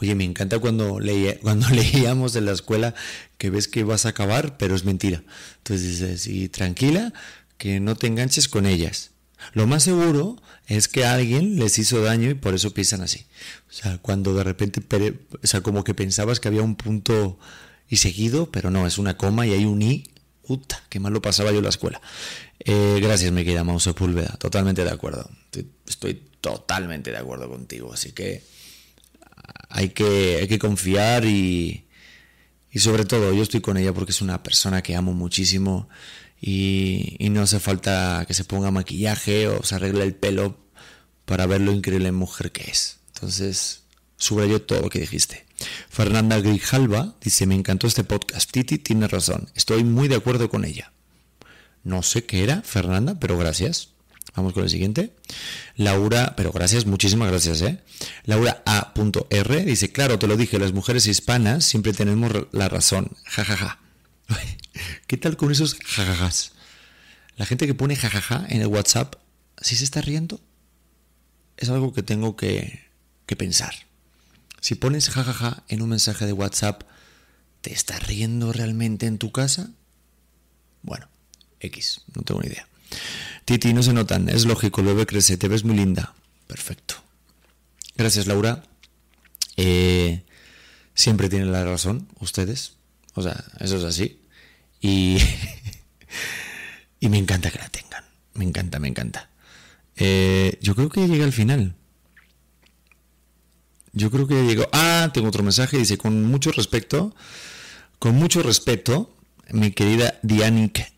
Oye, 0.00 0.14
me 0.14 0.24
encanta 0.24 0.58
cuando, 0.58 1.00
leía, 1.00 1.38
cuando 1.42 1.68
leíamos 1.70 2.36
en 2.36 2.46
la 2.46 2.52
escuela 2.52 2.94
que 3.36 3.50
ves 3.50 3.68
que 3.68 3.84
vas 3.84 4.06
a 4.06 4.10
acabar, 4.10 4.56
pero 4.56 4.74
es 4.74 4.84
mentira. 4.84 5.22
Entonces 5.58 6.00
dices, 6.00 6.50
tranquila, 6.50 7.12
que 7.56 7.80
no 7.80 7.96
te 7.96 8.06
enganches 8.06 8.48
con 8.48 8.66
ellas. 8.66 9.10
Lo 9.52 9.66
más 9.66 9.84
seguro 9.84 10.40
es 10.66 10.88
que 10.88 11.04
alguien 11.04 11.58
les 11.58 11.78
hizo 11.78 12.02
daño 12.02 12.30
y 12.30 12.34
por 12.34 12.54
eso 12.54 12.74
piensan 12.74 13.02
así. 13.02 13.26
O 13.68 13.72
sea, 13.72 13.98
cuando 13.98 14.34
de 14.34 14.44
repente, 14.44 14.82
o 15.42 15.46
sea, 15.46 15.60
como 15.60 15.84
que 15.84 15.94
pensabas 15.94 16.40
que 16.40 16.48
había 16.48 16.62
un 16.62 16.76
punto 16.76 17.38
y 17.88 17.96
seguido, 17.96 18.50
pero 18.50 18.70
no, 18.70 18.86
es 18.86 18.98
una 18.98 19.16
coma 19.16 19.46
y 19.46 19.52
hay 19.52 19.64
un 19.64 19.82
i. 19.82 20.04
Puta, 20.46 20.82
qué 20.88 20.98
mal 20.98 21.12
lo 21.12 21.20
pasaba 21.20 21.50
yo 21.52 21.58
en 21.58 21.64
la 21.64 21.70
escuela. 21.70 22.00
Eh, 22.60 22.98
gracias, 23.02 23.30
mi 23.32 23.44
querida 23.44 23.64
Mauso 23.64 23.94
Púlveda. 23.94 24.36
Totalmente 24.38 24.82
de 24.82 24.90
acuerdo. 24.90 25.30
Estoy 25.86 26.27
totalmente 26.40 27.10
de 27.10 27.18
acuerdo 27.18 27.48
contigo. 27.48 27.92
Así 27.92 28.12
que 28.12 28.42
hay 29.68 29.90
que, 29.90 30.38
hay 30.40 30.48
que 30.48 30.58
confiar 30.58 31.24
y, 31.24 31.86
y 32.70 32.78
sobre 32.78 33.04
todo 33.04 33.32
yo 33.32 33.42
estoy 33.42 33.60
con 33.60 33.76
ella 33.76 33.92
porque 33.92 34.12
es 34.12 34.22
una 34.22 34.42
persona 34.42 34.82
que 34.82 34.96
amo 34.96 35.12
muchísimo 35.12 35.88
y, 36.40 37.16
no 37.30 37.42
hace 37.42 37.60
falta 37.60 38.24
que 38.26 38.34
se 38.34 38.44
ponga 38.44 38.70
maquillaje 38.70 39.48
o 39.48 39.62
se 39.62 39.74
arregle 39.74 40.04
el 40.04 40.14
pelo 40.14 40.58
para 41.24 41.46
ver 41.46 41.60
lo 41.60 41.72
increíble 41.72 42.12
mujer 42.12 42.52
que 42.52 42.70
es. 42.70 42.98
Entonces, 43.14 43.82
subrayo 44.16 44.62
todo 44.62 44.80
lo 44.80 44.88
que 44.88 45.00
dijiste. 45.00 45.46
Fernanda 45.88 46.40
Grijalva 46.40 47.16
dice, 47.20 47.46
me 47.46 47.54
encantó 47.54 47.86
este 47.86 48.04
podcast. 48.04 48.50
Titi 48.50 48.78
tiene 48.78 49.08
razón, 49.08 49.50
estoy 49.54 49.84
muy 49.84 50.08
de 50.08 50.16
acuerdo 50.16 50.48
con 50.48 50.64
ella. 50.64 50.92
No 51.82 52.02
sé 52.02 52.24
qué 52.24 52.44
era, 52.44 52.62
Fernanda, 52.62 53.18
pero 53.18 53.36
gracias. 53.38 53.90
Vamos 54.38 54.52
con 54.52 54.62
el 54.62 54.70
siguiente. 54.70 55.16
Laura, 55.74 56.34
pero 56.36 56.52
gracias, 56.52 56.86
muchísimas 56.86 57.28
gracias, 57.28 57.60
¿eh? 57.62 57.80
Laura 58.22 58.62
A.R. 58.64 59.64
dice, 59.64 59.90
claro, 59.90 60.20
te 60.20 60.28
lo 60.28 60.36
dije, 60.36 60.60
las 60.60 60.72
mujeres 60.72 61.08
hispanas 61.08 61.64
siempre 61.64 61.92
tenemos 61.92 62.30
la 62.52 62.68
razón. 62.68 63.16
Ja, 63.24 63.44
ja, 63.44 63.56
ja. 63.56 63.80
¿Qué 65.08 65.16
tal 65.16 65.36
con 65.36 65.50
esos 65.50 65.74
jajajas? 65.84 66.52
La 67.36 67.46
gente 67.46 67.66
que 67.66 67.74
pone 67.74 67.96
jajaja 67.96 68.46
en 68.48 68.60
el 68.60 68.68
WhatsApp, 68.68 69.16
¿sí 69.60 69.74
se 69.74 69.82
está 69.82 70.02
riendo? 70.02 70.40
Es 71.56 71.68
algo 71.68 71.92
que 71.92 72.04
tengo 72.04 72.36
que, 72.36 72.84
que 73.26 73.34
pensar. 73.34 73.74
Si 74.60 74.76
pones 74.76 75.10
jajaja 75.10 75.64
en 75.66 75.82
un 75.82 75.88
mensaje 75.88 76.26
de 76.26 76.32
WhatsApp, 76.32 76.84
¿te 77.60 77.72
estás 77.72 78.06
riendo 78.06 78.52
realmente 78.52 79.06
en 79.06 79.18
tu 79.18 79.32
casa? 79.32 79.70
Bueno, 80.82 81.08
X, 81.58 82.02
no 82.14 82.22
tengo 82.22 82.40
ni 82.40 82.46
idea. 82.46 82.68
Titi, 83.48 83.72
no 83.72 83.82
se 83.82 83.94
notan, 83.94 84.28
es 84.28 84.44
lógico, 84.44 84.82
el 84.82 84.88
bebé 84.88 85.06
crece, 85.06 85.38
te 85.38 85.48
ves 85.48 85.64
muy 85.64 85.74
linda. 85.74 86.12
Perfecto. 86.46 86.96
Gracias, 87.96 88.26
Laura. 88.26 88.62
Eh, 89.56 90.22
siempre 90.92 91.30
tienen 91.30 91.50
la 91.50 91.64
razón, 91.64 92.08
ustedes. 92.20 92.74
O 93.14 93.22
sea, 93.22 93.42
eso 93.60 93.78
es 93.78 93.84
así. 93.84 94.20
Y, 94.82 95.16
y 97.00 97.08
me 97.08 97.16
encanta 97.16 97.50
que 97.50 97.58
la 97.58 97.70
tengan. 97.70 98.04
Me 98.34 98.44
encanta, 98.44 98.80
me 98.80 98.88
encanta. 98.88 99.30
Eh, 99.96 100.58
yo 100.60 100.74
creo 100.74 100.90
que 100.90 101.08
llega 101.08 101.24
al 101.24 101.32
final. 101.32 101.74
Yo 103.94 104.10
creo 104.10 104.28
que 104.28 104.34
ya 104.34 104.42
llegó. 104.42 104.68
Ah, 104.74 105.10
tengo 105.14 105.28
otro 105.28 105.42
mensaje. 105.42 105.78
Dice, 105.78 105.96
con 105.96 106.22
mucho 106.22 106.52
respeto, 106.52 107.16
con 107.98 108.14
mucho 108.14 108.42
respeto, 108.42 109.16
mi 109.52 109.70
querida 109.70 110.18
Dianic 110.22 110.92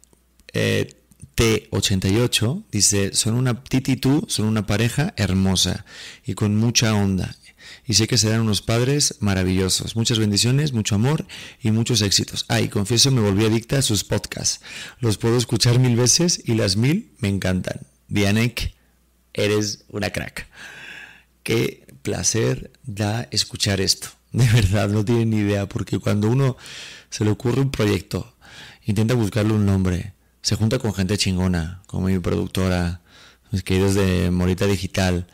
eh, 0.53 1.00
T88, 1.41 2.65
dice, 2.71 3.15
son 3.15 3.33
una, 3.33 3.65
Titi 3.65 3.93
y 3.93 3.97
tú 3.97 4.27
son 4.29 4.45
una 4.45 4.67
pareja 4.67 5.15
hermosa 5.17 5.87
y 6.27 6.35
con 6.35 6.55
mucha 6.55 6.95
onda 6.95 7.35
y 7.87 7.95
sé 7.95 8.07
que 8.07 8.19
serán 8.19 8.43
unos 8.43 8.61
padres 8.61 9.17
maravillosos. 9.21 9.97
Muchas 9.97 10.19
bendiciones, 10.19 10.75
mucho 10.75 10.97
amor 10.97 11.27
y 11.63 11.71
muchos 11.71 12.03
éxitos. 12.03 12.45
Ay, 12.49 12.69
confieso, 12.69 13.11
me 13.11 13.23
volví 13.23 13.47
adicta 13.47 13.79
a 13.79 13.83
sus 13.83 14.05
podcasts. 14.05 14.61
Los 14.99 15.17
puedo 15.17 15.39
escuchar 15.39 15.79
mil 15.79 15.97
veces 15.97 16.43
y 16.45 16.57
las 16.57 16.77
mil 16.77 17.11
me 17.21 17.29
encantan. 17.29 17.87
Dianek, 18.09 18.75
eres 19.33 19.87
una 19.89 20.11
crack. 20.11 20.47
Qué 21.43 21.87
placer 22.03 22.71
da 22.85 23.29
escuchar 23.31 23.81
esto. 23.81 24.09
De 24.33 24.47
verdad, 24.47 24.91
no 24.91 25.07
tienen 25.07 25.31
ni 25.31 25.39
idea, 25.39 25.67
porque 25.71 25.99
cuando 25.99 26.29
uno 26.29 26.59
se 27.09 27.25
le 27.25 27.31
ocurre 27.31 27.63
un 27.63 27.71
proyecto, 27.71 28.37
intenta 28.85 29.15
buscarle 29.15 29.55
un 29.55 29.65
nombre, 29.65 30.13
se 30.43 30.57
junta 30.57 30.79
con 30.79 30.95
gente 30.95 31.19
chingona, 31.19 31.83
como 31.87 32.07
mi 32.07 32.19
productora, 32.19 33.01
mis 33.51 33.63
queridos 33.63 33.95
de 33.95 34.31
Morita 34.31 34.67
Digital, 34.67 35.27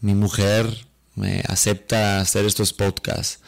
mi 0.00 0.14
mujer, 0.14 0.86
me 1.14 1.42
acepta 1.48 2.20
hacer 2.20 2.44
estos 2.44 2.72
podcasts. 2.72 3.40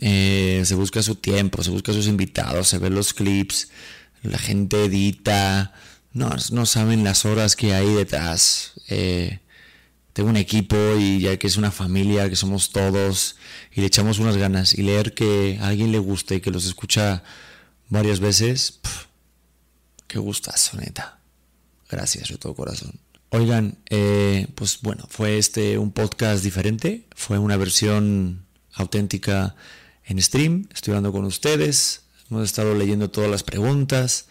Eh, 0.00 0.62
se 0.64 0.74
busca 0.74 1.02
su 1.02 1.16
tiempo, 1.16 1.62
se 1.62 1.70
busca 1.70 1.92
sus 1.92 2.06
invitados, 2.06 2.68
se 2.68 2.78
ven 2.78 2.94
los 2.94 3.14
clips, 3.14 3.68
la 4.22 4.38
gente 4.38 4.84
edita, 4.84 5.72
no, 6.12 6.30
no 6.52 6.66
saben 6.66 7.04
las 7.04 7.24
horas 7.24 7.56
que 7.56 7.74
hay 7.74 7.92
detrás. 7.94 8.72
Eh, 8.88 9.40
tengo 10.12 10.30
un 10.30 10.36
equipo 10.36 10.76
y 10.98 11.20
ya 11.20 11.36
que 11.36 11.46
es 11.46 11.56
una 11.56 11.70
familia, 11.70 12.28
que 12.28 12.36
somos 12.36 12.70
todos 12.70 13.36
y 13.72 13.80
le 13.80 13.86
echamos 13.86 14.18
unas 14.18 14.36
ganas 14.36 14.74
y 14.74 14.82
leer 14.82 15.14
que 15.14 15.58
a 15.60 15.68
alguien 15.68 15.92
le 15.92 15.98
guste 15.98 16.36
y 16.36 16.40
que 16.40 16.50
los 16.50 16.66
escucha 16.66 17.22
varias 17.88 18.20
veces, 18.20 18.80
qué 20.08 20.18
gustazo, 20.18 20.76
neta. 20.78 21.20
Gracias 21.88 22.28
de 22.28 22.38
todo 22.38 22.54
corazón. 22.54 22.92
Oigan, 23.30 23.78
eh, 23.90 24.48
pues 24.54 24.80
bueno, 24.80 25.06
fue 25.08 25.38
este 25.38 25.78
un 25.78 25.92
podcast 25.92 26.42
diferente, 26.42 27.06
fue 27.14 27.38
una 27.38 27.56
versión 27.56 28.46
auténtica 28.72 29.54
en 30.04 30.20
stream, 30.20 30.66
estoy 30.72 30.92
hablando 30.92 31.12
con 31.12 31.26
ustedes, 31.26 32.02
hemos 32.30 32.44
estado 32.44 32.74
leyendo 32.74 33.10
todas 33.10 33.30
las 33.30 33.42
preguntas, 33.42 34.26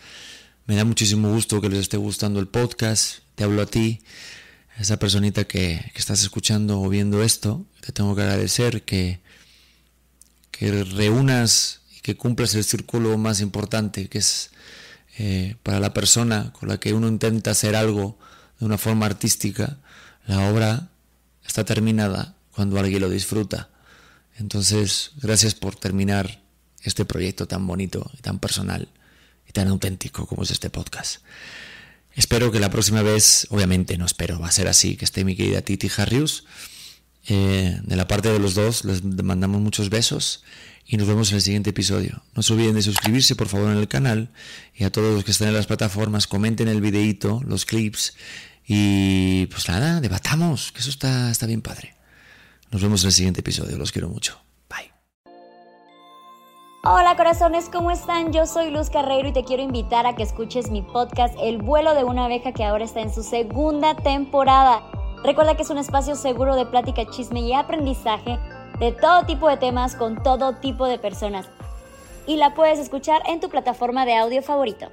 me 0.66 0.76
da 0.76 0.84
muchísimo 0.84 1.32
gusto 1.32 1.62
que 1.62 1.70
les 1.70 1.80
esté 1.80 1.98
gustando 1.98 2.40
el 2.40 2.48
podcast, 2.48 3.20
te 3.36 3.44
hablo 3.44 3.62
a 3.62 3.68
ti, 3.68 4.02
esa 4.80 4.98
personita 4.98 5.44
que, 5.44 5.92
estás 5.94 6.24
escuchando 6.24 6.82
o 6.82 6.90
viendo 6.90 7.22
esto, 7.22 7.66
te 7.82 7.92
tengo 7.92 8.16
que 8.16 8.24
agradecer 8.24 8.84
que, 8.84 9.20
que 10.50 10.84
reúnas 10.84 11.82
y 11.96 12.02
que 12.02 12.18
cumplas 12.18 12.56
el 12.56 12.64
círculo 12.64 13.18
más 13.20 13.42
importante, 13.42 14.08
que 14.08 14.18
es 14.18 14.50
eh, 15.18 15.56
para 15.64 15.80
la 15.80 15.94
persona 15.94 16.54
con 16.54 16.70
la 16.70 16.80
que 16.80 16.94
uno 16.94 17.08
intenta 17.08 17.52
hacer 17.52 17.76
algo, 17.76 18.18
de 18.60 18.66
una 18.66 18.78
forma 18.78 19.06
artística, 19.06 19.78
la 20.26 20.50
obra 20.50 20.90
está 21.46 21.64
terminada 21.64 22.36
cuando 22.52 22.80
alguien 22.80 23.02
lo 23.02 23.10
disfruta. 23.10 23.70
Entonces, 24.38 25.12
gracias 25.22 25.56
por 25.56 25.76
terminar 25.76 26.42
este 26.84 27.06
proyecto 27.06 27.48
tan 27.48 27.66
bonito 27.66 28.10
y 28.18 28.22
tan 28.22 28.40
personal 28.40 28.88
y 29.48 29.52
tan 29.52 29.68
auténtico 29.68 30.28
como 30.28 30.44
es 30.44 30.52
este 30.52 30.70
podcast. 30.70 31.22
Espero 32.14 32.52
que 32.52 32.60
la 32.60 32.70
próxima 32.70 33.02
vez, 33.02 33.48
obviamente 33.50 33.98
no 33.98 34.06
espero, 34.06 34.40
va 34.40 34.48
a 34.48 34.52
ser 34.52 34.68
así, 34.68 34.98
que 34.98 35.06
esté 35.06 35.24
mi 35.24 35.36
querida 35.36 35.62
Titi 35.62 35.90
Harrius. 35.98 36.46
Eh, 37.30 37.80
de 37.84 37.96
la 37.96 38.08
parte 38.08 38.32
de 38.32 38.40
los 38.40 38.56
dos, 38.56 38.86
les 38.86 39.04
mandamos 39.04 39.62
muchos 39.62 39.90
besos 39.90 40.44
y 40.86 40.98
nos 40.98 41.08
vemos 41.08 41.30
en 41.32 41.36
el 41.36 41.42
siguiente 41.42 41.72
episodio. 41.72 42.24
No 42.36 42.44
se 42.44 42.54
olviden 42.54 42.76
de 42.76 42.82
suscribirse 42.82 43.36
por 43.36 43.48
favor 43.48 43.72
en 43.72 43.78
el 43.78 43.88
canal 43.88 44.30
y 44.74 44.86
a 44.86 44.92
todos 44.92 45.14
los 45.14 45.26
que 45.26 45.32
están 45.32 45.50
en 45.50 45.54
las 45.54 45.68
plataformas 45.68 46.28
comenten 46.28 46.70
el 46.70 46.80
videíto, 46.80 47.42
los 47.46 47.66
clips 47.66 48.16
y 48.66 49.48
pues 49.48 49.68
nada, 49.68 50.00
debatamos, 50.00 50.72
que 50.72 50.80
eso 50.80 50.90
está, 50.90 51.30
está 51.30 51.46
bien 51.46 51.62
padre. 51.62 51.96
Nos 52.72 52.82
vemos 52.82 53.04
en 53.04 53.08
el 53.08 53.14
siguiente 53.14 53.42
episodio, 53.42 53.78
los 53.78 53.92
quiero 53.92 54.10
mucho. 54.10 54.40
Hola 56.90 57.18
corazones, 57.18 57.68
¿cómo 57.70 57.92
están? 57.92 58.32
Yo 58.32 58.46
soy 58.46 58.72
Luz 58.72 58.90
Carreiro 58.90 59.28
y 59.28 59.34
te 59.34 59.44
quiero 59.44 59.62
invitar 59.62 60.06
a 60.06 60.16
que 60.16 60.24
escuches 60.24 60.72
mi 60.72 60.82
podcast 60.82 61.36
El 61.38 61.58
vuelo 61.58 61.94
de 61.94 62.06
una 62.06 62.26
abeja 62.26 62.54
que 62.54 62.64
ahora 62.64 62.86
está 62.86 63.02
en 63.02 63.14
su 63.14 63.24
segunda 63.24 63.98
temporada. 63.98 64.84
Recuerda 65.24 65.56
que 65.56 65.64
es 65.64 65.70
un 65.70 65.78
espacio 65.78 66.16
seguro 66.16 66.56
de 66.56 66.66
plática, 66.66 67.06
chisme 67.10 67.42
y 67.42 67.54
aprendizaje 67.54 68.38
de 68.80 68.92
todo 68.92 69.26
tipo 69.26 69.50
de 69.50 69.58
temas 69.58 69.96
con 69.96 70.22
todo 70.22 70.54
tipo 70.54 70.86
de 70.86 71.00
personas. 71.00 71.48
Y 72.28 72.38
la 72.38 72.54
puedes 72.54 72.80
escuchar 72.80 73.22
en 73.28 73.40
tu 73.40 73.50
plataforma 73.50 74.06
de 74.06 74.16
audio 74.16 74.42
favorito. 74.42 74.88